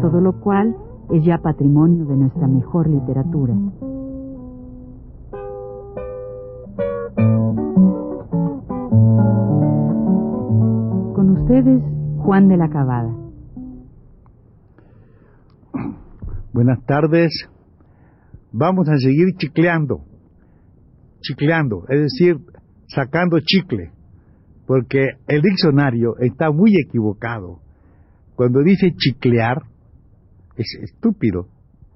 todo 0.00 0.20
lo 0.20 0.40
cual 0.40 0.76
es 1.10 1.24
ya 1.24 1.38
patrimonio 1.38 2.04
de 2.06 2.16
nuestra 2.16 2.46
mejor 2.46 2.88
literatura. 2.88 3.54
Con 11.14 11.30
ustedes, 11.40 11.82
Juan 12.18 12.48
de 12.48 12.56
la 12.56 12.68
Cabada. 12.68 13.14
Buenas 16.52 16.84
tardes. 16.84 17.48
Vamos 18.52 18.88
a 18.88 18.96
seguir 18.96 19.28
chicleando, 19.36 20.00
chicleando, 21.20 21.84
es 21.88 22.00
decir, 22.00 22.38
sacando 22.88 23.38
chicle 23.40 23.92
porque 24.68 25.12
el 25.26 25.40
diccionario 25.40 26.18
está 26.18 26.50
muy 26.52 26.76
equivocado. 26.78 27.60
Cuando 28.36 28.62
dice 28.62 28.92
chiclear, 28.94 29.62
es 30.58 30.78
estúpido. 30.82 31.48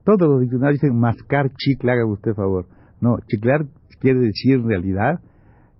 Todos 0.05 0.29
los 0.29 0.41
diccionarios 0.41 0.81
dicen 0.81 0.99
mascar 0.99 1.51
chicle, 1.55 1.93
haga 1.93 2.07
usted 2.07 2.35
favor. 2.35 2.67
No, 3.01 3.19
chiclear 3.27 3.67
quiere 4.01 4.19
decir 4.19 4.55
en 4.55 4.69
realidad 4.69 5.21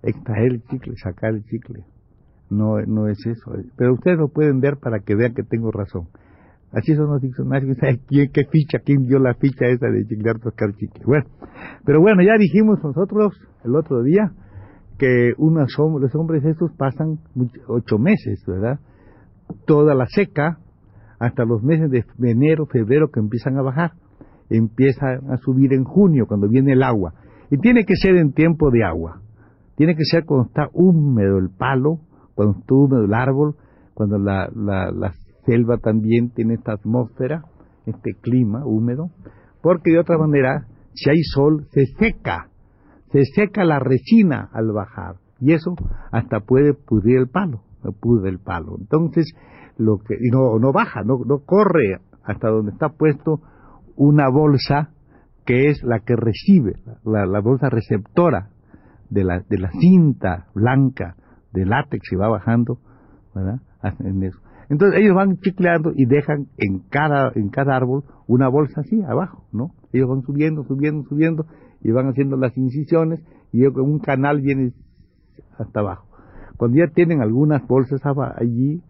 extraer 0.01 0.53
el 0.53 0.63
chicle, 0.63 0.93
sacar 0.95 1.33
el 1.33 1.43
chicle. 1.43 1.85
No, 2.49 2.79
no 2.85 3.07
es 3.07 3.25
eso. 3.25 3.51
Pero 3.75 3.93
ustedes 3.93 4.17
lo 4.17 4.29
pueden 4.29 4.59
ver 4.59 4.77
para 4.77 4.99
que 4.99 5.15
vean 5.15 5.33
que 5.33 5.43
tengo 5.43 5.71
razón. 5.71 6.07
Así 6.71 6.95
son 6.95 7.07
los 7.11 7.21
diccionarios. 7.21 7.77
¿Quién, 8.07 8.31
¿Qué 8.31 8.45
ficha? 8.45 8.79
¿Quién 8.79 9.05
dio 9.07 9.19
la 9.19 9.33
ficha 9.35 9.65
esa 9.67 9.87
de 9.87 10.05
chiclear, 10.05 10.39
sacar 10.39 10.73
chicle? 10.75 11.03
Bueno, 11.05 11.25
pero 11.85 12.01
bueno, 12.01 12.23
ya 12.23 12.37
dijimos 12.37 12.83
nosotros 12.83 13.33
el 13.63 13.75
otro 13.75 14.03
día 14.03 14.31
que 14.97 15.33
unos 15.37 15.75
los 15.99 16.15
hombres 16.15 16.45
estos 16.45 16.71
pasan 16.77 17.19
ocho 17.67 17.97
meses, 17.97 18.43
¿verdad? 18.47 18.79
Toda 19.65 19.95
la 19.95 20.05
seca, 20.07 20.59
hasta 21.19 21.45
los 21.45 21.63
meses 21.63 21.89
de 21.89 22.31
enero, 22.31 22.65
febrero, 22.65 23.09
que 23.11 23.19
empiezan 23.19 23.57
a 23.57 23.61
bajar. 23.61 23.93
Empiezan 24.49 25.31
a 25.31 25.37
subir 25.37 25.73
en 25.73 25.83
junio, 25.83 26.25
cuando 26.27 26.47
viene 26.47 26.73
el 26.73 26.83
agua. 26.83 27.13
Y 27.49 27.57
tiene 27.57 27.85
que 27.85 27.95
ser 27.95 28.15
en 28.15 28.33
tiempo 28.33 28.71
de 28.71 28.83
agua. 28.83 29.21
Tiene 29.75 29.95
que 29.95 30.03
ser 30.03 30.25
cuando 30.25 30.47
está 30.47 30.69
húmedo 30.73 31.37
el 31.37 31.49
palo, 31.49 31.99
cuando 32.35 32.59
está 32.59 32.73
húmedo 32.73 33.05
el 33.05 33.13
árbol, 33.13 33.55
cuando 33.93 34.17
la, 34.17 34.49
la, 34.55 35.13
selva 35.45 35.77
también 35.77 36.29
tiene 36.29 36.53
esta 36.53 36.73
atmósfera, 36.73 37.43
este 37.85 38.13
clima 38.21 38.65
húmedo, 38.65 39.09
porque 39.61 39.91
de 39.91 39.99
otra 39.99 40.17
manera, 40.17 40.67
si 40.93 41.09
hay 41.09 41.21
sol, 41.23 41.67
se 41.71 41.85
seca 41.85 42.47
se 43.13 43.25
seca 43.25 43.63
la 43.63 43.77
resina 43.79 44.49
al 44.51 44.71
bajar 44.71 45.17
y 45.39 45.53
eso 45.53 45.75
hasta 46.11 46.39
puede 46.39 46.73
pudrir 46.73 47.19
el 47.19 47.27
palo, 47.27 47.61
pudre 48.01 48.31
el 48.31 48.39
palo. 48.39 48.75
Entonces, 48.79 49.31
lo 49.77 49.97
que 49.99 50.15
y 50.19 50.29
no 50.29 50.59
no 50.59 50.71
baja, 50.71 51.03
no 51.03 51.19
no 51.25 51.39
corre 51.39 51.99
hasta 52.23 52.49
donde 52.49 52.71
está 52.71 52.89
puesto 52.89 53.41
una 53.95 54.29
bolsa 54.29 54.89
que 55.45 55.69
es 55.69 55.83
la 55.83 55.99
que 55.99 56.15
recibe, 56.15 56.75
la, 57.03 57.39
bolsa 57.41 57.69
receptora 57.69 58.49
de 59.09 59.23
la, 59.23 59.41
de 59.49 59.57
la 59.57 59.69
cinta 59.71 60.47
blanca 60.55 61.15
de 61.51 61.65
látex 61.65 62.09
que 62.09 62.17
va 62.17 62.29
bajando. 62.29 62.79
En 63.99 64.23
eso. 64.23 64.39
Entonces 64.69 65.01
ellos 65.01 65.13
van 65.13 65.35
chicleando 65.39 65.91
y 65.93 66.05
dejan 66.05 66.47
en 66.57 66.79
cada, 66.89 67.33
en 67.35 67.49
cada 67.49 67.75
árbol 67.75 68.05
una 68.27 68.47
bolsa 68.47 68.79
así 68.79 69.01
abajo, 69.03 69.43
¿no? 69.51 69.71
Ellos 69.91 70.07
van 70.07 70.21
subiendo, 70.21 70.63
subiendo, 70.63 71.03
subiendo 71.09 71.45
y 71.81 71.91
van 71.91 72.07
haciendo 72.07 72.37
las 72.37 72.57
incisiones 72.57 73.21
y 73.51 73.65
un 73.65 73.99
canal 73.99 74.39
viene 74.39 74.71
hasta 75.57 75.81
abajo. 75.81 76.07
Cuando 76.55 76.77
ya 76.77 76.87
tienen 76.93 77.21
algunas 77.21 77.67
bolsas 77.67 78.01
allí, 78.37 78.81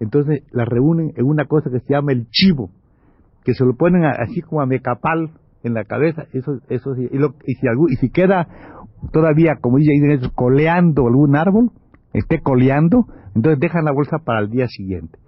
entonces 0.00 0.42
las 0.50 0.66
reúnen 0.66 1.12
en 1.16 1.26
una 1.26 1.44
cosa 1.44 1.70
que 1.70 1.80
se 1.80 1.92
llama 1.92 2.12
el 2.12 2.28
chivo, 2.30 2.70
que 3.44 3.54
se 3.54 3.64
lo 3.64 3.74
ponen 3.76 4.04
así 4.04 4.40
como 4.40 4.60
a 4.60 4.66
mecapal 4.66 5.30
en 5.62 5.74
la 5.74 5.84
cabeza, 5.84 6.24
eso, 6.32 6.58
eso 6.68 6.96
y, 6.96 7.04
y, 7.04 7.54
si, 7.54 7.66
y 7.90 7.96
si 7.96 8.10
queda 8.10 8.48
todavía, 9.12 9.56
como 9.60 9.76
dicen 9.76 10.10
eso, 10.10 10.32
coleando 10.34 11.06
algún 11.06 11.36
árbol, 11.36 11.70
esté 12.12 12.40
coleando, 12.40 13.06
entonces 13.34 13.60
dejan 13.60 13.84
la 13.84 13.92
bolsa 13.92 14.18
para 14.24 14.40
el 14.40 14.50
día 14.50 14.66
siguiente. 14.68 15.18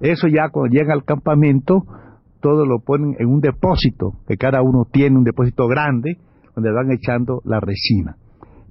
Eso 0.00 0.28
ya 0.28 0.48
cuando 0.50 0.74
llega 0.74 0.92
al 0.92 1.04
campamento, 1.04 1.84
todo 2.40 2.66
lo 2.66 2.80
ponen 2.80 3.16
en 3.18 3.28
un 3.28 3.40
depósito, 3.40 4.14
que 4.26 4.36
cada 4.36 4.62
uno 4.62 4.86
tiene 4.90 5.16
un 5.16 5.24
depósito 5.24 5.66
grande, 5.68 6.18
donde 6.54 6.72
van 6.72 6.90
echando 6.90 7.40
la 7.44 7.60
resina. 7.60 8.16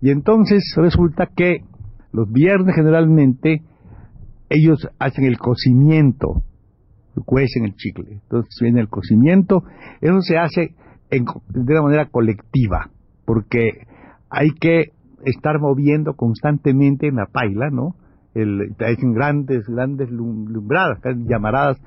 Y 0.02 0.12
entonces 0.12 0.74
resulta 0.76 1.28
que 1.36 1.64
los 2.12 2.32
viernes 2.32 2.76
generalmente 2.76 3.62
ellos 4.50 4.88
hacen 5.00 5.26
el 5.26 5.38
cocimiento, 5.38 6.44
cuecen 7.26 7.66
el 7.66 7.76
chicle. 7.76 8.20
Entonces 8.24 8.56
viene 8.62 8.82
el 8.82 8.90
cocimiento, 8.90 9.64
eso 10.02 10.22
se 10.22 10.38
hace 10.38 10.76
de 11.10 11.74
una 11.74 11.82
manera 11.82 12.06
colectiva, 12.10 12.90
porque 13.26 13.88
hay 14.30 14.52
que 14.52 14.92
estar 15.26 15.60
moviendo 15.60 16.14
constantemente 16.14 17.08
en 17.08 17.16
la 17.16 17.26
paila, 17.26 17.70
¿no? 17.72 17.96
El, 18.36 18.76
hacen 18.80 19.14
grandes, 19.14 19.68
grandes 19.68 20.10
lumbradas, 20.12 21.00
llamaradas, 21.28 21.78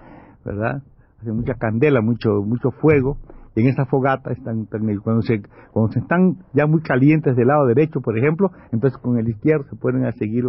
¿verdad? 0.45 0.83
Hacen 1.21 1.37
mucha 1.37 1.55
candela, 1.55 2.01
mucho, 2.01 2.43
mucho 2.45 2.73
fuego, 2.73 3.17
en 3.55 3.67
esa 3.67 3.85
fogata 3.87 4.33
están, 4.33 4.67
cuando 5.03 5.23
se 5.23 5.43
cuando 5.73 5.93
se 5.93 6.01
están 6.01 6.39
ya 6.55 6.67
muy 6.67 6.81
calientes 6.81 7.37
del 7.37 7.49
lado 7.49 7.67
derecho 7.67 8.01
por 8.01 8.17
ejemplo 8.17 8.51
entonces 8.73 8.99
con 8.99 9.19
el 9.19 9.29
izquierdo 9.29 9.65
se 9.69 9.77
pueden 9.77 10.07
a 10.07 10.13
seguir 10.13 10.45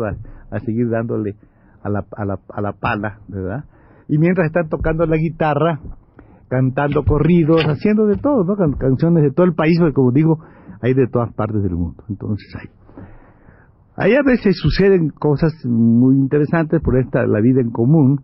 a, 0.49 0.59
seguir 0.59 0.89
dándole 0.89 1.35
a 1.83 1.89
la, 1.89 2.05
a 2.15 2.25
la, 2.25 2.39
a 2.49 2.61
la 2.61 2.73
pala 2.73 3.19
verdad 3.27 3.65
y 4.07 4.17
mientras 4.17 4.47
están 4.47 4.69
tocando 4.69 5.05
la 5.05 5.17
guitarra 5.17 5.79
cantando 6.49 7.03
corridos 7.03 7.63
haciendo 7.65 8.05
de 8.05 8.17
todo 8.17 8.43
no 8.43 8.55
canciones 8.77 9.23
de 9.23 9.31
todo 9.31 9.45
el 9.45 9.53
país 9.53 9.77
porque 9.79 9.93
como 9.93 10.11
digo 10.11 10.39
hay 10.81 10.93
de 10.93 11.07
todas 11.07 11.33
partes 11.33 11.61
del 11.63 11.75
mundo 11.75 12.03
entonces 12.09 12.47
hay 12.55 12.69
ahí 13.95 14.15
a 14.15 14.23
veces 14.23 14.57
suceden 14.57 15.09
cosas 15.09 15.53
muy 15.65 16.15
interesantes 16.15 16.81
por 16.81 16.97
esta 16.97 17.25
la 17.25 17.41
vida 17.41 17.61
en 17.61 17.71
común 17.71 18.21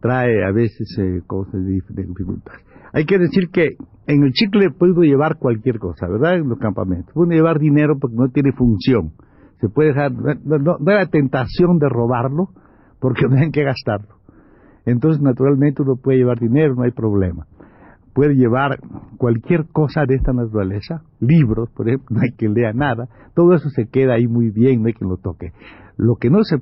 trae 0.00 0.44
a 0.44 0.52
veces 0.52 0.96
eh, 0.98 1.22
cosas 1.26 1.64
de, 1.64 1.80
de 1.88 2.04
dificultad 2.04 2.54
hay 2.92 3.04
que 3.04 3.18
decir 3.18 3.50
que 3.52 3.76
en 4.06 4.22
el 4.22 4.32
chicle 4.32 4.70
puedo 4.70 5.02
llevar 5.02 5.36
cualquier 5.38 5.78
cosa, 5.78 6.06
¿verdad? 6.08 6.36
En 6.36 6.48
los 6.48 6.58
campamentos. 6.58 7.12
Puedo 7.12 7.30
llevar 7.30 7.58
dinero 7.58 7.98
porque 8.00 8.16
no 8.16 8.28
tiene 8.28 8.52
función. 8.52 9.12
Se 9.60 9.68
puede 9.68 9.88
dejar, 9.88 10.12
no, 10.12 10.76
hay 10.86 10.94
la 10.94 11.06
tentación 11.06 11.78
de 11.78 11.88
robarlo 11.88 12.50
porque 13.06 13.22
no 13.30 13.36
hay 13.36 13.52
que 13.52 13.62
gastarlo. 13.62 14.16
Entonces, 14.84 15.22
naturalmente, 15.22 15.82
uno 15.82 15.94
puede 15.94 16.18
llevar 16.18 16.40
dinero, 16.40 16.74
no 16.74 16.82
hay 16.82 16.90
problema. 16.90 17.46
Puede 18.12 18.34
llevar 18.34 18.80
cualquier 19.16 19.66
cosa 19.66 20.06
de 20.08 20.16
esta 20.16 20.32
naturaleza, 20.32 21.02
libros, 21.20 21.70
por 21.70 21.86
ejemplo, 21.86 22.08
no 22.16 22.20
hay 22.22 22.32
que 22.36 22.48
leer 22.48 22.74
nada. 22.74 23.08
Todo 23.36 23.54
eso 23.54 23.68
se 23.70 23.86
queda 23.86 24.14
ahí 24.14 24.26
muy 24.26 24.50
bien, 24.50 24.82
no 24.82 24.88
hay 24.88 24.94
que 24.94 25.04
lo 25.04 25.18
toque. 25.18 25.52
Lo 25.96 26.16
que 26.16 26.30
no 26.30 26.42
se, 26.42 26.56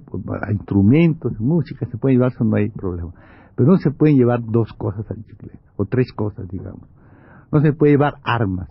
instrumentos, 0.53 1.33
música, 1.41 1.87
se 1.87 1.97
puede 1.97 2.17
llevar, 2.17 2.33
eso 2.33 2.45
no 2.45 2.57
hay 2.57 2.69
problema. 2.69 3.13
Pero 3.57 3.71
no 3.71 3.79
se 3.79 3.91
pueden 3.91 4.17
llevar 4.19 4.41
dos 4.45 4.71
cosas 4.75 5.11
al 5.11 5.25
chicle, 5.25 5.53
o 5.77 5.87
tres 5.87 6.13
cosas, 6.13 6.47
digamos. 6.51 6.87
No 7.51 7.63
se 7.63 7.73
puede 7.73 7.93
llevar 7.93 8.17
armas, 8.23 8.69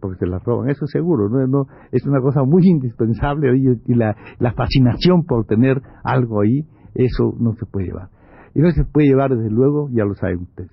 porque 0.00 0.18
se 0.18 0.26
las 0.26 0.44
roban, 0.44 0.68
eso 0.68 0.86
seguro, 0.86 1.30
¿no? 1.30 1.66
es 1.92 2.04
una 2.04 2.20
cosa 2.20 2.42
muy 2.42 2.62
indispensable 2.66 3.56
y, 3.56 3.94
la 3.94 4.52
fascinación 4.52 5.24
por 5.24 5.46
tener 5.46 5.80
algo 6.04 6.42
ahí, 6.42 6.66
eso 6.96 7.34
no 7.38 7.54
se 7.54 7.66
puede 7.66 7.86
llevar. 7.86 8.08
Y 8.54 8.60
no 8.60 8.70
se 8.70 8.84
puede 8.84 9.08
llevar, 9.08 9.30
desde 9.30 9.50
luego, 9.50 9.88
ya 9.90 10.04
lo 10.04 10.14
saben 10.14 10.42
ustedes, 10.42 10.70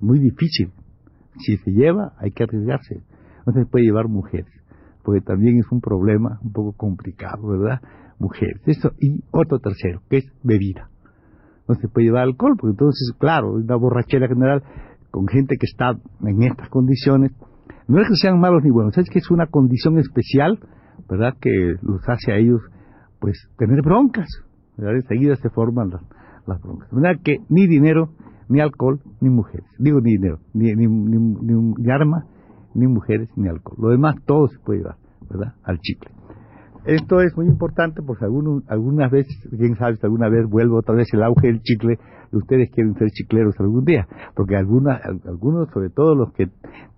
muy 0.00 0.18
difícil. 0.18 0.72
Si 1.38 1.56
se 1.56 1.70
lleva, 1.72 2.12
hay 2.18 2.30
que 2.30 2.44
arriesgarse. 2.44 3.02
No 3.46 3.52
se 3.52 3.66
puede 3.66 3.84
llevar 3.84 4.08
mujeres, 4.08 4.52
porque 5.02 5.20
también 5.20 5.58
es 5.58 5.70
un 5.70 5.80
problema 5.80 6.38
un 6.42 6.52
poco 6.52 6.72
complicado, 6.72 7.48
¿verdad? 7.48 7.80
Mujeres. 8.18 8.62
Eso, 8.66 8.92
y 9.00 9.20
otro 9.32 9.58
tercero, 9.58 10.00
que 10.08 10.18
es 10.18 10.32
bebida 10.42 10.88
no 11.68 11.74
se 11.74 11.88
puede 11.88 12.06
llevar 12.06 12.24
alcohol, 12.24 12.56
porque 12.58 12.72
entonces, 12.72 13.12
claro, 13.18 13.54
una 13.54 13.76
borrachera 13.76 14.28
general 14.28 14.62
con 15.10 15.26
gente 15.28 15.56
que 15.58 15.66
está 15.66 15.92
en 16.26 16.42
estas 16.42 16.68
condiciones, 16.68 17.32
no 17.86 18.00
es 18.00 18.08
que 18.08 18.16
sean 18.16 18.40
malos 18.40 18.62
ni 18.64 18.70
buenos, 18.70 18.96
es 18.98 19.08
que 19.08 19.18
es 19.18 19.30
una 19.30 19.46
condición 19.46 19.98
especial, 19.98 20.58
¿verdad?, 21.08 21.34
que 21.40 21.76
los 21.82 22.00
hace 22.08 22.32
a 22.32 22.36
ellos, 22.36 22.60
pues, 23.20 23.48
tener 23.58 23.80
broncas. 23.82 24.28
Enseguida 24.78 25.36
se 25.36 25.50
forman 25.50 25.90
las, 25.90 26.60
broncas. 26.62 26.90
De 26.90 26.96
manera 26.96 27.20
que 27.22 27.38
ni 27.48 27.66
dinero, 27.66 28.10
ni 28.48 28.60
alcohol, 28.60 29.00
ni 29.20 29.30
mujeres. 29.30 29.66
Digo, 29.78 30.00
ni 30.00 30.12
dinero, 30.12 30.38
ni, 30.52 30.72
ni, 30.74 30.86
ni, 30.86 31.74
ni, 31.78 31.90
armas, 31.90 32.24
ni 32.74 32.86
mujeres, 32.86 33.28
ni 33.36 33.48
alcohol. 33.48 33.78
Lo 33.80 33.90
demás 33.90 34.16
todo 34.26 34.48
se 34.48 34.58
puede 34.64 34.80
llevar, 34.80 34.96
¿verdad? 35.30 35.54
Al 35.62 35.78
chicle. 35.78 36.10
Esto 36.84 37.20
es 37.20 37.34
muy 37.34 37.46
importante 37.46 38.02
porque 38.02 38.26
algunos, 38.26 38.62
algunas 38.68 39.10
veces, 39.10 39.34
quién 39.56 39.74
sabe 39.76 39.96
si 39.96 40.04
alguna 40.04 40.28
vez 40.28 40.46
vuelve 40.46 40.74
otra 40.76 40.94
vez 40.94 41.08
el 41.14 41.22
auge 41.22 41.46
del 41.46 41.62
chicle 41.62 41.98
y 42.30 42.36
ustedes 42.36 42.70
quieren 42.72 42.94
ser 42.94 43.08
chicleros 43.08 43.54
algún 43.58 43.84
día, 43.84 44.06
porque 44.34 44.56
algunas, 44.56 45.00
algunos, 45.24 45.70
sobre 45.72 45.88
todo 45.88 46.14
los 46.14 46.32
que 46.34 46.48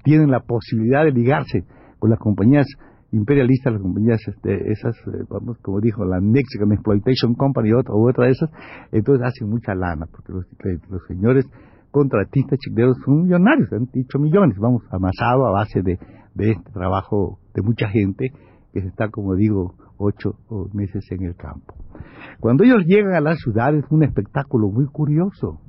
tienen 0.02 0.30
la 0.32 0.40
posibilidad 0.40 1.04
de 1.04 1.12
ligarse 1.12 1.66
con 2.00 2.10
las 2.10 2.18
compañías 2.18 2.66
imperialistas, 3.12 3.72
las 3.72 3.82
compañías 3.82 4.20
este, 4.26 4.70
esas, 4.70 4.96
eh, 5.06 5.24
vamos, 5.28 5.58
como 5.62 5.80
dijo 5.80 6.04
la 6.04 6.20
Mexican 6.20 6.72
Exploitation 6.72 7.34
Company 7.34 7.72
o 7.72 7.80
otra 8.08 8.26
de 8.26 8.32
esas, 8.32 8.50
entonces 8.92 9.26
hacen 9.26 9.48
mucha 9.48 9.74
lana, 9.74 10.06
porque 10.10 10.32
los, 10.32 10.46
los 10.90 11.06
señores 11.06 11.46
contratistas 11.90 12.58
chicleros 12.58 12.96
son 13.04 13.22
millonarios, 13.22 13.72
han 13.72 13.86
dicho 13.92 14.18
millones, 14.18 14.58
vamos, 14.58 14.82
amasado 14.90 15.46
a 15.46 15.52
base 15.52 15.82
de, 15.82 15.98
de 16.34 16.50
este 16.52 16.72
trabajo 16.72 17.38
de 17.54 17.62
mucha 17.62 17.88
gente 17.88 18.30
que 18.72 18.80
está, 18.80 19.08
como 19.08 19.34
digo, 19.34 19.74
ocho 19.98 20.34
meses 20.74 21.04
en 21.10 21.24
el 21.24 21.36
campo. 21.36 21.74
Cuando 22.40 22.64
ellos 22.64 22.84
llegan 22.86 23.14
a 23.14 23.20
la 23.20 23.34
ciudad 23.34 23.74
es 23.74 23.84
un 23.90 24.02
espectáculo 24.02 24.68
muy 24.68 24.86
curioso, 24.86 25.60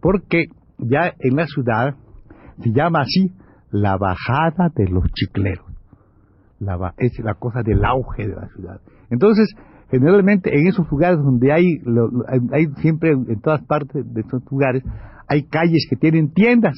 porque 0.00 0.46
ya 0.78 1.12
en 1.18 1.36
la 1.36 1.46
ciudad 1.46 1.96
se 2.62 2.70
llama 2.70 3.00
así 3.00 3.32
la 3.70 3.96
bajada 3.96 4.70
de 4.74 4.88
los 4.88 5.04
chicleros. 5.12 5.75
La, 6.58 6.94
es 6.96 7.18
la 7.22 7.34
cosa 7.34 7.62
del 7.62 7.84
auge 7.84 8.26
de 8.26 8.34
la 8.34 8.48
ciudad. 8.48 8.80
Entonces, 9.10 9.54
generalmente 9.90 10.50
en 10.58 10.66
esos 10.66 10.90
lugares 10.90 11.18
donde 11.18 11.52
hay, 11.52 11.80
hay 12.52 12.66
siempre 12.80 13.10
en 13.10 13.40
todas 13.40 13.62
partes 13.64 14.04
de 14.12 14.20
esos 14.22 14.42
lugares, 14.50 14.82
hay 15.28 15.44
calles 15.44 15.86
que 15.90 15.96
tienen 15.96 16.32
tiendas, 16.32 16.74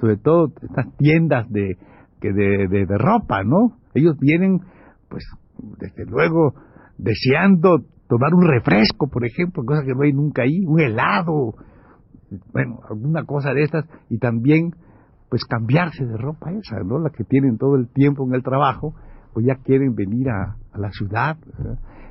sobre 0.00 0.16
todo 0.16 0.52
estas 0.62 0.96
tiendas 0.96 1.50
de, 1.50 1.76
de, 2.20 2.68
de, 2.68 2.86
de 2.86 2.98
ropa, 2.98 3.42
¿no? 3.44 3.76
Ellos 3.94 4.16
vienen 4.18 4.60
pues 5.08 5.24
desde 5.78 6.06
luego 6.06 6.54
deseando 6.96 7.84
tomar 8.08 8.34
un 8.34 8.46
refresco, 8.46 9.08
por 9.08 9.24
ejemplo, 9.24 9.64
cosa 9.64 9.82
que 9.84 9.94
no 9.94 10.02
hay 10.02 10.12
nunca 10.12 10.42
ahí, 10.42 10.64
un 10.66 10.80
helado, 10.80 11.54
bueno, 12.52 12.80
alguna 12.88 13.24
cosa 13.24 13.52
de 13.52 13.62
estas, 13.62 13.86
y 14.08 14.18
también 14.18 14.70
pues 15.32 15.46
cambiarse 15.46 16.04
de 16.04 16.18
ropa 16.18 16.52
esa, 16.52 16.84
¿no? 16.84 16.98
La 16.98 17.08
que 17.08 17.24
tienen 17.24 17.56
todo 17.56 17.76
el 17.76 17.88
tiempo 17.88 18.22
en 18.26 18.34
el 18.34 18.42
trabajo, 18.42 18.92
pues 19.32 19.46
ya 19.46 19.54
quieren 19.54 19.94
venir 19.94 20.28
a, 20.28 20.58
la 20.76 20.90
ciudad, 20.90 21.38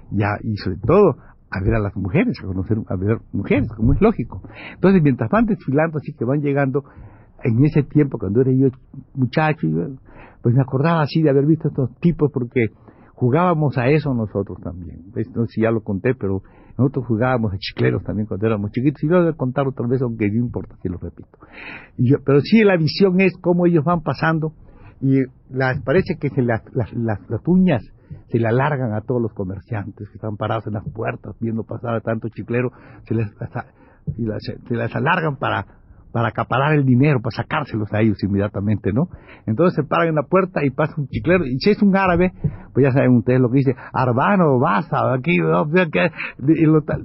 ya, 0.09 0.29
y 0.41 0.57
sobre 0.57 0.77
todo 0.77 1.17
a 1.51 1.63
ver 1.63 1.75
a 1.75 1.79
las 1.79 1.95
mujeres, 1.95 2.35
a 2.41 2.47
conocer 2.47 2.77
a 2.87 2.95
ver 2.95 3.19
mujeres, 3.31 3.69
como 3.77 3.93
es 3.93 4.01
lógico. 4.01 4.41
Entonces, 4.73 5.03
mientras 5.03 5.29
van 5.29 5.45
desfilando, 5.45 5.99
así 5.99 6.13
que 6.13 6.25
van 6.25 6.41
llegando, 6.41 6.83
en 7.43 7.63
ese 7.63 7.83
tiempo, 7.83 8.17
cuando 8.17 8.41
era 8.41 8.51
yo 8.53 8.69
muchacho, 9.13 9.67
pues 10.41 10.55
me 10.55 10.61
acordaba 10.63 11.03
así 11.03 11.21
de 11.21 11.29
haber 11.29 11.45
visto 11.45 11.67
estos 11.67 11.95
tipos, 11.99 12.31
porque 12.33 12.69
jugábamos 13.13 13.77
a 13.77 13.87
eso 13.89 14.15
nosotros 14.15 14.57
también. 14.63 15.11
No 15.35 15.45
sé 15.45 15.51
si 15.51 15.61
ya 15.61 15.69
lo 15.69 15.81
conté, 15.81 16.15
pero 16.15 16.41
nosotros 16.77 17.05
jugábamos 17.05 17.53
a 17.53 17.57
chicleros 17.57 18.03
también 18.03 18.27
cuando 18.27 18.47
éramos 18.47 18.71
chiquitos. 18.71 19.03
Y 19.03 19.07
lo 19.07 19.21
voy 19.21 19.29
a 19.29 19.33
contar 19.33 19.67
otra 19.67 19.87
vez, 19.87 20.01
aunque 20.01 20.29
no 20.29 20.39
importa 20.39 20.75
si 20.81 20.89
lo 20.89 20.97
repito. 20.97 21.37
Y 21.97 22.15
pero 22.25 22.41
sí 22.41 22.63
la 22.63 22.77
visión 22.77 23.19
es 23.21 23.33
cómo 23.41 23.65
ellos 23.65 23.83
van 23.83 24.01
pasando 24.01 24.53
y 25.01 25.23
las, 25.49 25.81
parece 25.81 26.17
que 26.19 26.29
se 26.29 26.41
las, 26.43 26.61
las, 26.73 26.93
las, 26.93 27.41
uñas 27.47 27.83
se 28.27 28.37
le 28.37 28.47
alargan 28.47 28.93
a 28.93 29.01
todos 29.01 29.21
los 29.21 29.33
comerciantes 29.33 30.07
que 30.09 30.15
están 30.15 30.37
parados 30.37 30.67
en 30.67 30.73
las 30.73 30.87
puertas 30.93 31.35
viendo 31.39 31.63
pasar 31.63 31.95
a 31.95 32.01
tanto 32.01 32.29
chiclero, 32.29 32.71
se 33.07 33.15
les, 33.15 33.27
se 33.31 34.75
las 34.75 34.95
alargan 34.95 35.37
para 35.37 35.80
para 36.11 36.29
acaparar 36.29 36.73
el 36.73 36.85
dinero, 36.85 37.21
para 37.21 37.35
sacárselos 37.35 37.91
a 37.93 38.01
ellos 38.01 38.21
inmediatamente, 38.23 38.91
¿no? 38.93 39.07
Entonces 39.45 39.75
se 39.75 39.83
paran 39.83 40.09
en 40.09 40.15
la 40.15 40.23
puerta 40.23 40.63
y 40.63 40.69
pasa 40.69 40.93
un 40.97 41.07
chiclero, 41.07 41.45
y 41.45 41.57
si 41.59 41.71
es 41.71 41.81
un 41.81 41.95
árabe, 41.95 42.31
pues 42.73 42.85
ya 42.85 42.91
saben 42.91 43.15
ustedes 43.17 43.39
lo 43.39 43.49
que 43.49 43.57
dice, 43.57 43.75
Arbano, 43.93 44.59
basta, 44.59 45.13
aquí, 45.13 45.35
y 45.35 45.37
lo, 45.37 45.61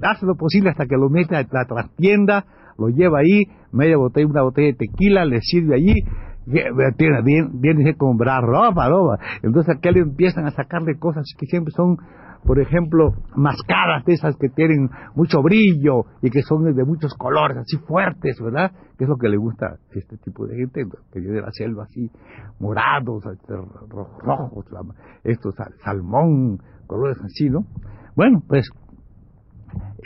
hace 0.03 0.25
lo 0.25 0.35
posible 0.35 0.69
hasta 0.69 0.85
que 0.85 0.95
lo 0.95 1.09
mete 1.09 1.35
a 1.35 1.45
la 1.49 1.65
trastienda, 1.65 2.45
lo 2.77 2.89
lleva 2.89 3.19
ahí, 3.19 3.45
media 3.71 3.97
botella, 3.97 4.27
una 4.27 4.43
botella 4.43 4.67
de 4.67 4.73
tequila, 4.73 5.25
le 5.25 5.41
sirve 5.41 5.75
allí, 5.75 5.93
viene, 6.45 7.49
viene 7.53 7.89
a 7.89 7.93
comprar 7.95 8.43
ropa, 8.43 8.87
ropa. 8.87 9.19
Entonces 9.41 9.75
aquí 9.75 9.89
le 9.91 10.01
empiezan 10.01 10.45
a 10.45 10.51
sacarle 10.51 10.97
cosas 10.97 11.25
que 11.37 11.45
siempre 11.47 11.71
son 11.75 11.97
por 12.47 12.59
ejemplo, 12.61 13.13
mascadas 13.35 14.05
de 14.05 14.13
esas 14.13 14.37
que 14.37 14.47
tienen 14.47 14.89
mucho 15.15 15.43
brillo 15.43 16.05
y 16.21 16.29
que 16.29 16.41
son 16.43 16.73
de 16.73 16.85
muchos 16.85 17.13
colores, 17.13 17.57
así 17.57 17.77
fuertes, 17.85 18.39
¿verdad? 18.41 18.71
Que 18.97 19.03
es 19.03 19.09
lo 19.09 19.17
que 19.17 19.27
le 19.27 19.35
gusta 19.35 19.65
a 19.65 19.77
este 19.91 20.15
tipo 20.17 20.47
de 20.47 20.55
gente, 20.55 20.85
que 21.11 21.19
viene 21.19 21.35
de 21.35 21.41
la 21.41 21.51
selva 21.51 21.83
así, 21.83 22.09
morados, 22.59 23.25
rojos, 23.89 24.65
estos 25.25 25.55
salmón, 25.83 26.59
colores 26.87 27.17
así, 27.21 27.49
¿no? 27.49 27.65
Bueno, 28.15 28.41
pues 28.47 28.71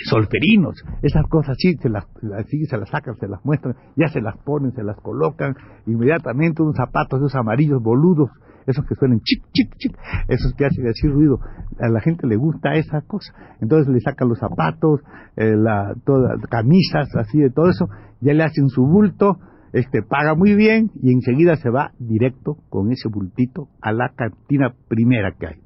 solferinos, 0.10 0.84
esas 1.04 1.28
cosas 1.28 1.52
así 1.52 1.76
se 1.76 1.90
las, 1.90 2.08
así 2.40 2.66
se 2.66 2.78
las 2.78 2.90
sacan, 2.90 3.18
se 3.18 3.28
las 3.28 3.46
muestran, 3.46 3.76
ya 3.96 4.08
se 4.08 4.20
las 4.20 4.36
ponen, 4.40 4.72
se 4.72 4.84
las 4.84 4.98
colocan, 4.98 5.56
inmediatamente 5.86 6.64
unos 6.64 6.76
zapatos 6.76 7.20
esos 7.20 7.36
amarillos 7.36 7.84
boludos 7.84 8.32
esos 8.68 8.86
que 8.86 8.96
suenan 8.96 9.20
chic, 9.22 9.44
chic, 9.54 9.76
chic, 9.78 9.98
esos 10.28 10.54
que 10.54 10.66
hacen 10.66 10.88
así 10.88 11.08
ruido, 11.08 11.40
a 11.80 11.90
la 11.90 12.00
gente 12.02 12.28
le 12.28 12.36
gusta 12.36 12.74
esa 12.76 13.02
cosa. 13.02 13.34
Entonces 13.60 13.94
le 13.94 14.00
sacan 14.00 14.30
los 14.30 14.40
zapatos, 14.40 15.02
eh, 15.36 15.56
la, 15.56 15.94
todas, 16.06 16.40
camisas, 16.50 17.16
así 17.16 17.40
de 17.40 17.50
todo 17.50 17.70
eso, 17.70 17.90
ya 18.22 18.34
le 18.34 18.44
hacen 18.44 18.70
su 18.70 18.86
bulto, 18.86 19.40
este 19.74 20.02
paga 20.02 20.36
muy 20.36 20.56
bien 20.56 20.92
y 21.02 21.14
enseguida 21.14 21.56
se 21.56 21.70
va 21.70 21.94
directo 21.98 22.58
con 22.70 22.92
ese 22.92 23.08
bultito 23.10 23.70
a 23.82 23.94
la 23.94 24.10
cantina 24.16 24.74
primera 24.88 25.32
que 25.40 25.48
hay, 25.48 25.62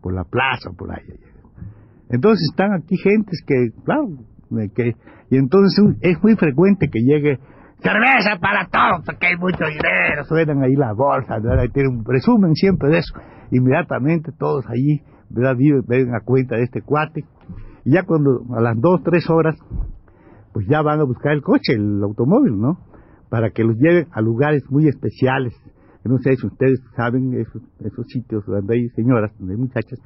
por 0.00 0.14
la 0.14 0.24
plaza, 0.24 0.70
por 0.76 0.92
ahí. 0.92 1.04
Entonces 2.10 2.48
están 2.50 2.72
aquí 2.72 2.96
gentes 2.96 3.42
que, 3.46 3.70
claro, 3.84 4.08
que, 4.74 4.96
y 5.30 5.36
entonces 5.36 5.82
es 6.00 6.22
muy 6.22 6.36
frecuente 6.36 6.88
que 6.88 7.00
llegue 7.00 7.38
cerveza 7.82 8.38
para 8.40 8.66
todos, 8.66 9.04
que 9.18 9.26
hay 9.26 9.36
mucho 9.36 9.64
dinero, 9.66 10.24
suenan 10.24 10.62
ahí 10.62 10.74
las 10.74 10.96
bolsas, 10.96 11.42
Tienen, 11.72 12.02
presumen 12.04 12.54
siempre 12.54 12.88
de 12.90 12.98
eso. 12.98 13.14
Inmediatamente 13.50 14.32
todos 14.32 14.64
allí, 14.68 15.02
¿verdad? 15.30 15.56
Ven 15.86 16.14
a 16.14 16.20
cuenta 16.20 16.56
de 16.56 16.64
este 16.64 16.82
cuate. 16.82 17.24
Y 17.84 17.92
ya 17.92 18.02
cuando, 18.02 18.42
a 18.56 18.60
las 18.60 18.80
dos, 18.80 19.02
tres 19.04 19.28
horas, 19.30 19.56
pues 20.52 20.66
ya 20.68 20.82
van 20.82 21.00
a 21.00 21.04
buscar 21.04 21.32
el 21.32 21.42
coche, 21.42 21.74
el 21.74 22.02
automóvil, 22.02 22.58
¿no? 22.58 22.78
Para 23.28 23.50
que 23.50 23.62
los 23.62 23.76
lleven 23.76 24.06
a 24.12 24.20
lugares 24.20 24.64
muy 24.70 24.88
especiales. 24.88 25.54
No 26.04 26.18
sé 26.18 26.36
si 26.36 26.46
ustedes 26.46 26.80
saben 26.96 27.34
esos, 27.34 27.62
sitios 28.08 28.44
donde 28.46 28.74
hay 28.74 28.88
señoras, 28.90 29.32
donde 29.38 29.54
hay 29.54 29.60
muchachas, 29.60 29.98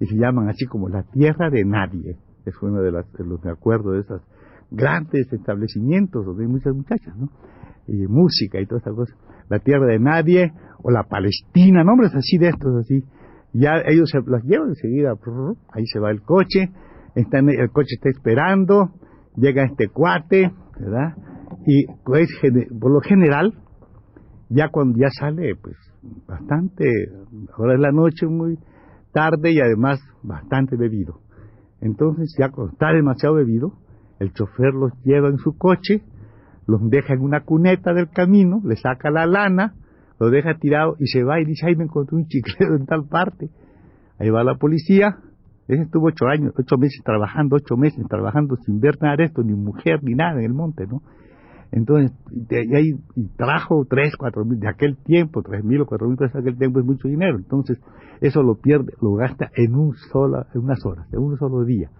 y 0.00 0.06
se 0.06 0.16
llaman 0.16 0.48
así 0.48 0.66
como 0.66 0.88
la 0.88 1.02
tierra 1.02 1.50
de 1.50 1.64
nadie. 1.64 2.16
Es 2.46 2.54
uno 2.62 2.80
de, 2.80 2.92
las, 2.92 3.12
de 3.12 3.24
los 3.24 3.42
de 3.42 3.50
acuerdo 3.50 3.92
de 3.92 4.00
esas 4.00 4.22
grandes 4.70 5.32
establecimientos 5.32 6.24
donde 6.24 6.44
hay 6.44 6.50
muchas 6.50 6.74
muchachas, 6.74 7.16
¿no? 7.16 7.30
Y 7.86 8.06
música 8.06 8.60
y 8.60 8.66
todas 8.66 8.82
esas 8.82 8.94
cosas. 8.94 9.16
La 9.48 9.60
tierra 9.60 9.86
de 9.86 9.98
nadie 9.98 10.52
o 10.82 10.90
la 10.90 11.04
Palestina, 11.04 11.84
nombres 11.84 12.14
así 12.14 12.36
de 12.38 12.48
estos, 12.48 12.76
así. 12.76 13.04
Ya 13.54 13.80
ellos 13.86 14.10
se 14.10 14.18
las 14.30 14.44
llevan 14.44 14.68
enseguida, 14.68 15.14
ahí 15.72 15.86
se 15.86 15.98
va 15.98 16.10
el 16.10 16.20
coche, 16.20 16.70
el 17.14 17.70
coche 17.70 17.94
está 17.94 18.10
esperando, 18.10 18.90
llega 19.36 19.64
este 19.64 19.88
cuate, 19.88 20.52
¿verdad? 20.78 21.14
Y 21.66 21.86
pues, 22.04 22.28
por 22.78 22.92
lo 22.92 23.00
general, 23.00 23.54
ya 24.50 24.68
cuando 24.68 24.98
ya 24.98 25.08
sale, 25.10 25.54
pues 25.56 25.76
bastante, 26.26 26.84
ahora 27.56 27.74
es 27.74 27.80
la 27.80 27.90
noche 27.90 28.26
muy 28.26 28.58
tarde 29.12 29.52
y 29.52 29.60
además 29.60 29.98
bastante 30.22 30.76
bebido. 30.76 31.20
Entonces 31.80 32.34
ya 32.38 32.50
cuando 32.50 32.72
está 32.72 32.92
demasiado 32.92 33.36
bebido, 33.36 33.78
el 34.18 34.32
chofer 34.32 34.74
los 34.74 34.92
lleva 35.04 35.28
en 35.28 35.38
su 35.38 35.56
coche, 35.56 36.02
los 36.66 36.88
deja 36.90 37.14
en 37.14 37.20
una 37.20 37.44
cuneta 37.44 37.94
del 37.94 38.10
camino, 38.10 38.60
le 38.64 38.76
saca 38.76 39.10
la 39.10 39.26
lana, 39.26 39.74
lo 40.18 40.30
deja 40.30 40.58
tirado 40.58 40.96
y 40.98 41.06
se 41.06 41.22
va 41.22 41.40
y 41.40 41.44
dice, 41.44 41.66
ay, 41.66 41.76
me 41.76 41.84
encontré 41.84 42.16
un 42.16 42.26
chiclero 42.26 42.76
en 42.76 42.86
tal 42.86 43.06
parte. 43.06 43.50
Ahí 44.18 44.30
va 44.30 44.42
la 44.44 44.56
policía, 44.56 45.18
ese 45.68 45.82
estuvo 45.82 46.08
ocho 46.08 46.26
años, 46.26 46.52
ocho 46.58 46.76
meses 46.76 47.02
trabajando, 47.04 47.56
ocho 47.56 47.76
meses 47.76 48.04
trabajando 48.08 48.56
sin 48.56 48.80
ver 48.80 48.96
nada 49.00 49.16
de 49.16 49.24
esto, 49.24 49.42
ni 49.42 49.54
mujer, 49.54 50.02
ni 50.02 50.14
nada 50.14 50.38
en 50.40 50.44
el 50.44 50.54
monte, 50.54 50.86
¿no? 50.86 51.02
Entonces, 51.70 52.12
y 52.50 52.74
ahí 52.74 52.92
trajo 53.36 53.84
tres, 53.88 54.16
cuatro 54.16 54.44
mil, 54.44 54.58
de 54.58 54.68
aquel 54.68 54.96
tiempo, 54.96 55.42
tres 55.42 55.62
mil 55.62 55.82
o 55.82 55.86
cuatro 55.86 56.08
mil 56.08 56.16
pesos 56.16 56.32
de 56.32 56.40
aquel 56.40 56.58
tiempo 56.58 56.80
es 56.80 56.86
mucho 56.86 57.08
dinero. 57.08 57.36
Entonces, 57.36 57.78
eso 58.20 58.42
lo 58.42 58.56
pierde, 58.56 58.94
lo 59.02 59.14
gasta 59.14 59.50
en 59.54 59.74
un 59.74 59.94
sola, 60.10 60.46
en 60.54 60.62
unas 60.62 60.84
horas, 60.84 61.06
en 61.12 61.20
un 61.20 61.36
solo 61.36 61.64
día. 61.64 61.90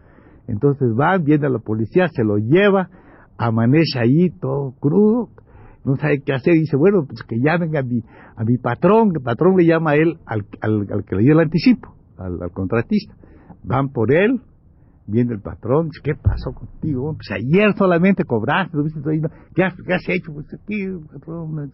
Entonces 0.49 0.95
van, 0.97 1.25
viene 1.25 1.47
a 1.47 1.51
la 1.51 1.59
policía, 1.59 2.09
se 2.09 2.25
lo 2.25 2.39
lleva, 2.39 2.89
amanece 3.37 4.01
ahí 4.01 4.31
todo 4.41 4.75
crudo, 4.81 5.29
no 5.85 5.97
sabe 5.97 6.23
qué 6.25 6.33
hacer, 6.33 6.55
dice, 6.55 6.77
bueno, 6.77 7.05
pues 7.07 7.23
que 7.23 7.37
llamen 7.39 7.77
a 7.77 7.83
mi, 7.83 8.01
a 8.37 8.45
mi 8.45 8.57
patrón, 8.59 9.13
el 9.15 9.23
patrón 9.23 9.57
le 9.57 9.67
llama 9.67 9.93
a 9.93 9.97
él 9.97 10.19
al, 10.27 10.47
al, 10.61 11.05
que 11.05 11.17
le 11.17 11.23
dio 11.23 11.33
el 11.35 11.41
anticipo, 11.41 11.95
al, 12.17 12.51
contratista. 12.53 13.15
Van 13.63 13.91
por 13.91 14.13
él, 14.13 14.41
Viene 15.11 15.33
el 15.33 15.41
patrón, 15.41 15.87
dice, 15.87 16.01
¿qué 16.05 16.15
pasó 16.15 16.53
contigo? 16.53 17.15
Pues 17.15 17.31
ayer 17.31 17.73
solamente 17.79 18.25
cobraste, 18.25 18.77
¿qué 19.55 19.65
has, 19.65 19.75
qué 19.75 19.95
has 19.95 20.07
hecho? 20.07 20.35
Pues 20.35 20.47
aquí, 20.53 20.85
patrón, 21.11 21.73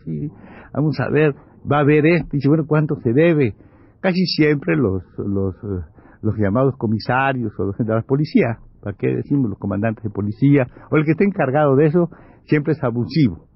vamos 0.73 1.01
a 1.01 1.11
ver, 1.11 1.35
va 1.71 1.81
a 1.81 1.85
ver 1.85 2.07
esto, 2.07 2.29
dice, 2.31 2.47
bueno, 2.47 2.65
¿cuánto 2.65 2.95
se 3.03 3.13
debe? 3.13 3.57
Casi 3.99 4.25
siempre 4.27 4.77
los, 4.77 5.03
los, 5.19 5.57
eh, 5.57 5.85
los 6.25 6.37
llamados 6.37 6.75
comisarios 6.77 7.53
o 7.59 7.65
los 7.65 7.77
de 7.77 7.85
la 7.85 8.03
policía, 8.03 8.59
¿para 8.83 8.97
qué 8.97 9.09
decimos 9.09 9.51
los 9.51 9.59
comandantes 9.59 10.03
de 10.03 10.11
policía? 10.11 10.67
O 10.91 10.97
el 10.97 11.05
que 11.05 11.13
esté 11.13 11.25
encargado 11.25 11.77
de 11.77 11.87
eso, 11.87 12.11
siempre 12.47 12.73
es 12.73 12.83
abusivo 12.83 13.47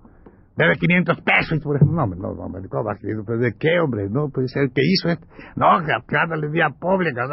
debe 0.59 0.77
500 0.77 1.21
pesos. 1.23 1.61
Por 1.62 1.77
ejemplo, 1.77 1.97
no, 1.97 2.07
no, 2.07 2.35
no, 2.35 2.69
¿cómo 2.69 2.85
vas 2.85 2.99
¿Pero 3.00 3.38
de 3.38 3.55
qué, 3.59 3.79
hombre? 3.81 4.09
No, 4.11 4.29
puede 4.29 4.49
ser 4.49 4.71
que 4.75 4.83
hizo 4.85 5.09
esto. 5.09 5.27
No, 5.57 5.71
ándale 5.71 6.49
vía 6.50 6.69
pública, 6.79 7.25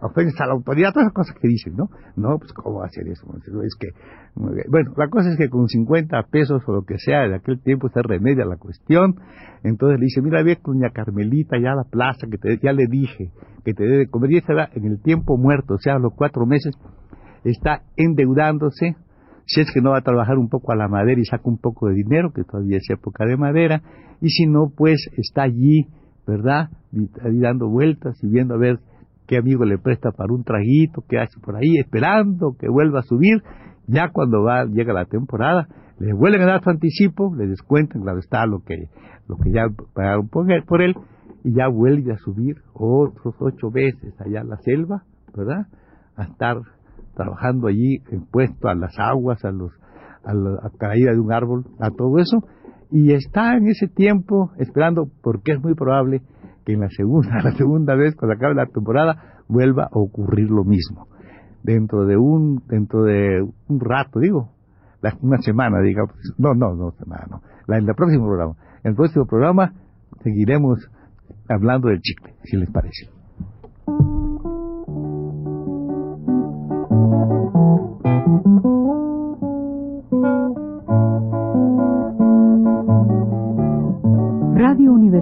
ofensa 0.00 0.44
a 0.44 0.46
la 0.46 0.52
autoridad, 0.54 0.92
todas 0.92 1.06
esas 1.06 1.14
cosas 1.14 1.36
que 1.40 1.48
dicen, 1.48 1.76
¿no? 1.76 1.88
No, 2.16 2.38
pues, 2.38 2.52
¿cómo 2.54 2.78
va 2.78 2.84
a 2.84 2.86
hacer 2.86 3.06
eso? 3.06 3.26
Es 3.62 3.76
que, 3.78 3.88
bueno, 4.34 4.92
la 4.96 5.08
cosa 5.08 5.30
es 5.30 5.36
que 5.36 5.48
con 5.48 5.68
50 5.68 6.22
pesos 6.30 6.62
o 6.66 6.72
lo 6.72 6.82
que 6.82 6.98
sea 6.98 7.28
de 7.28 7.36
aquel 7.36 7.60
tiempo 7.60 7.88
se 7.90 8.00
remedia 8.02 8.44
la 8.44 8.56
cuestión. 8.56 9.16
Entonces 9.62 9.98
le 9.98 10.06
dice, 10.06 10.22
mira, 10.22 10.42
ve 10.42 10.56
con 10.56 10.78
doña 10.78 10.90
Carmelita 10.90 11.58
ya 11.58 11.74
la 11.74 11.84
plaza, 11.84 12.26
que 12.30 12.38
te, 12.38 12.58
ya 12.62 12.72
le 12.72 12.86
dije 12.88 13.30
que 13.64 13.74
te 13.74 13.84
debe 13.84 14.08
comer. 14.08 14.32
Y 14.32 14.36
esa 14.38 14.68
en 14.72 14.86
el 14.86 15.02
tiempo 15.02 15.36
muerto, 15.36 15.74
o 15.74 15.78
sea, 15.78 15.96
a 15.96 15.98
los 15.98 16.14
cuatro 16.16 16.46
meses, 16.46 16.74
está 17.44 17.82
endeudándose 17.96 18.96
si 19.48 19.62
es 19.62 19.72
que 19.72 19.80
no 19.80 19.92
va 19.92 19.98
a 19.98 20.02
trabajar 20.02 20.36
un 20.36 20.50
poco 20.50 20.72
a 20.72 20.76
la 20.76 20.88
madera 20.88 21.18
y 21.18 21.24
saca 21.24 21.48
un 21.48 21.56
poco 21.56 21.88
de 21.88 21.94
dinero, 21.94 22.32
que 22.34 22.44
todavía 22.44 22.76
es 22.76 22.90
época 22.90 23.24
de 23.24 23.38
madera, 23.38 23.80
y 24.20 24.28
si 24.28 24.46
no, 24.46 24.70
pues 24.76 25.08
está 25.16 25.42
allí, 25.44 25.86
¿verdad? 26.26 26.68
dando 27.40 27.68
vueltas 27.68 28.22
y 28.22 28.28
viendo 28.28 28.54
a 28.54 28.58
ver 28.58 28.78
qué 29.26 29.38
amigo 29.38 29.64
le 29.64 29.78
presta 29.78 30.10
para 30.10 30.34
un 30.34 30.44
traguito, 30.44 31.02
qué 31.08 31.18
hace 31.18 31.40
por 31.40 31.56
ahí, 31.56 31.78
esperando 31.78 32.56
que 32.58 32.68
vuelva 32.68 33.00
a 33.00 33.02
subir. 33.02 33.42
Ya 33.86 34.10
cuando 34.12 34.42
va, 34.42 34.66
llega 34.66 34.92
la 34.92 35.06
temporada, 35.06 35.66
le 35.98 36.12
vuelven 36.12 36.42
a 36.42 36.46
dar 36.52 36.62
su 36.62 36.68
anticipo, 36.68 37.34
le 37.34 37.46
descuentan, 37.46 38.02
claro 38.02 38.18
está, 38.18 38.44
lo 38.44 38.62
que, 38.62 38.90
lo 39.28 39.36
que 39.38 39.50
ya 39.50 39.68
pagaron 39.94 40.28
por 40.28 40.46
por 40.66 40.82
él, 40.82 40.94
y 41.42 41.54
ya 41.54 41.68
vuelve 41.68 42.12
a 42.12 42.18
subir 42.18 42.56
otros 42.74 43.34
ocho 43.38 43.70
veces 43.70 44.14
allá 44.20 44.42
a 44.42 44.44
la 44.44 44.58
selva, 44.58 45.04
¿verdad? 45.34 45.68
A 46.16 46.24
estar 46.24 46.58
trabajando 47.18 47.66
allí, 47.66 48.00
puesto 48.30 48.68
a 48.68 48.74
las 48.74 48.98
aguas, 48.98 49.44
a, 49.44 49.50
los, 49.50 49.72
a 50.24 50.32
la 50.32 50.70
caída 50.78 51.12
de 51.12 51.18
un 51.18 51.32
árbol, 51.32 51.66
a 51.80 51.90
todo 51.90 52.18
eso, 52.18 52.44
y 52.90 53.12
está 53.12 53.56
en 53.56 53.66
ese 53.66 53.88
tiempo 53.88 54.52
esperando, 54.56 55.10
porque 55.22 55.52
es 55.52 55.60
muy 55.60 55.74
probable 55.74 56.22
que 56.64 56.74
en 56.74 56.80
la 56.80 56.88
segunda, 56.90 57.30
la 57.44 57.52
segunda 57.52 57.94
vez, 57.96 58.14
cuando 58.14 58.36
acabe 58.36 58.54
la 58.54 58.66
temporada, 58.66 59.42
vuelva 59.48 59.84
a 59.84 59.98
ocurrir 59.98 60.48
lo 60.48 60.64
mismo. 60.64 61.08
Dentro 61.64 62.06
de 62.06 62.16
un, 62.16 62.62
dentro 62.68 63.02
de 63.02 63.42
un 63.42 63.80
rato, 63.80 64.20
digo, 64.20 64.52
una 65.20 65.38
semana, 65.38 65.80
digamos, 65.80 66.14
no, 66.38 66.54
no, 66.54 66.74
no, 66.74 66.92
semana, 66.92 67.26
no, 67.28 67.42
la, 67.66 67.78
en 67.78 67.88
el 67.88 67.94
próximo 67.94 68.26
programa. 68.26 68.54
En 68.84 68.90
el 68.90 68.96
próximo 68.96 69.26
programa 69.26 69.72
seguiremos 70.22 70.88
hablando 71.48 71.88
del 71.88 72.00
chicle, 72.00 72.34
si 72.44 72.56
les 72.56 72.70
parece. 72.70 73.17